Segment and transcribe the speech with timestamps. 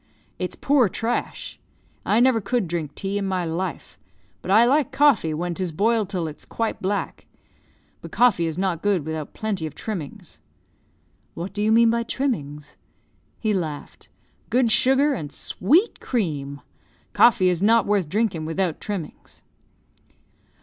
[0.39, 1.59] it's poor trash.
[2.07, 3.99] I never could drink tea in my life.
[4.41, 7.27] But I like coffee, when 'tis boiled till it's quite black.
[8.01, 10.39] But coffee is not good without plenty of trimmings."
[11.35, 12.77] "What do you mean by trimmings?"
[13.39, 14.09] He laughed.
[14.49, 16.61] "Good sugar, and sweet cream.
[17.13, 19.43] Coffee is not worth drinking without trimmings."